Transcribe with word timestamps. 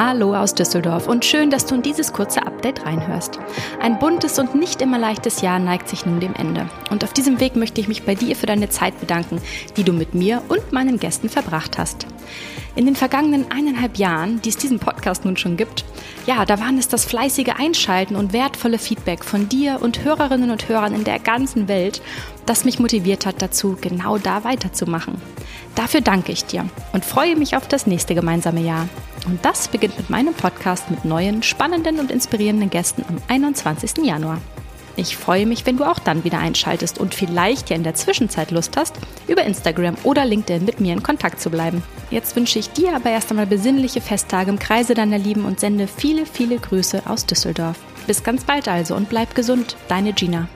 Hallo 0.00 0.32
aus 0.32 0.54
Düsseldorf 0.54 1.08
und 1.08 1.24
schön, 1.24 1.50
dass 1.50 1.66
du 1.66 1.74
in 1.74 1.82
dieses 1.82 2.12
kurze 2.12 2.46
Update 2.46 2.86
reinhörst. 2.86 3.40
Ein 3.80 3.98
buntes 3.98 4.38
und 4.38 4.54
nicht 4.54 4.80
immer 4.80 4.96
leichtes 4.96 5.40
Jahr 5.40 5.58
neigt 5.58 5.88
sich 5.88 6.06
nun 6.06 6.20
dem 6.20 6.36
Ende. 6.36 6.70
Und 6.90 7.02
auf 7.02 7.12
diesem 7.12 7.40
Weg 7.40 7.56
möchte 7.56 7.80
ich 7.80 7.88
mich 7.88 8.04
bei 8.04 8.14
dir 8.14 8.36
für 8.36 8.46
deine 8.46 8.68
Zeit 8.68 9.00
bedanken, 9.00 9.40
die 9.76 9.82
du 9.82 9.92
mit 9.92 10.14
mir 10.14 10.40
und 10.46 10.72
meinen 10.72 11.00
Gästen 11.00 11.28
verbracht 11.28 11.78
hast. 11.78 12.06
In 12.76 12.86
den 12.86 12.94
vergangenen 12.94 13.50
eineinhalb 13.50 13.96
Jahren, 13.96 14.40
die 14.40 14.50
es 14.50 14.56
diesen 14.56 14.78
Podcast 14.78 15.24
nun 15.24 15.36
schon 15.36 15.56
gibt, 15.56 15.84
ja, 16.26 16.44
da 16.44 16.60
waren 16.60 16.78
es 16.78 16.86
das 16.86 17.04
fleißige 17.04 17.54
Einschalten 17.58 18.14
und 18.14 18.32
wertvolle 18.32 18.78
Feedback 18.78 19.24
von 19.24 19.48
dir 19.48 19.78
und 19.82 20.04
Hörerinnen 20.04 20.52
und 20.52 20.68
Hörern 20.68 20.94
in 20.94 21.02
der 21.02 21.18
ganzen 21.18 21.66
Welt, 21.66 22.02
das 22.46 22.64
mich 22.64 22.78
motiviert 22.78 23.26
hat 23.26 23.42
dazu, 23.42 23.76
genau 23.80 24.16
da 24.16 24.44
weiterzumachen. 24.44 25.20
Dafür 25.74 26.02
danke 26.02 26.30
ich 26.30 26.44
dir 26.44 26.68
und 26.92 27.04
freue 27.04 27.34
mich 27.34 27.56
auf 27.56 27.66
das 27.66 27.88
nächste 27.88 28.14
gemeinsame 28.14 28.60
Jahr. 28.60 28.88
Und 29.28 29.44
das 29.44 29.68
beginnt 29.68 29.98
mit 29.98 30.08
meinem 30.08 30.32
Podcast 30.32 30.90
mit 30.90 31.04
neuen, 31.04 31.42
spannenden 31.42 32.00
und 32.00 32.10
inspirierenden 32.10 32.70
Gästen 32.70 33.04
am 33.06 33.18
21. 33.28 34.04
Januar. 34.04 34.40
Ich 34.96 35.16
freue 35.16 35.46
mich, 35.46 35.66
wenn 35.66 35.76
du 35.76 35.84
auch 35.84 35.98
dann 35.98 36.24
wieder 36.24 36.38
einschaltest 36.38 36.98
und 36.98 37.14
vielleicht 37.14 37.70
ja 37.70 37.76
in 37.76 37.84
der 37.84 37.94
Zwischenzeit 37.94 38.50
Lust 38.50 38.76
hast, 38.76 38.96
über 39.28 39.44
Instagram 39.44 39.96
oder 40.02 40.24
LinkedIn 40.24 40.64
mit 40.64 40.80
mir 40.80 40.94
in 40.94 41.02
Kontakt 41.02 41.40
zu 41.40 41.50
bleiben. 41.50 41.82
Jetzt 42.10 42.34
wünsche 42.34 42.58
ich 42.58 42.70
dir 42.70 42.96
aber 42.96 43.10
erst 43.10 43.30
einmal 43.30 43.46
besinnliche 43.46 44.00
Festtage 44.00 44.50
im 44.50 44.58
Kreise 44.58 44.94
deiner 44.94 45.18
Lieben 45.18 45.44
und 45.44 45.60
sende 45.60 45.86
viele, 45.86 46.24
viele 46.26 46.58
Grüße 46.58 47.02
aus 47.06 47.26
Düsseldorf. 47.26 47.78
Bis 48.06 48.24
ganz 48.24 48.44
bald 48.44 48.66
also 48.66 48.96
und 48.96 49.10
bleib 49.10 49.34
gesund, 49.34 49.76
deine 49.88 50.14
Gina. 50.14 50.48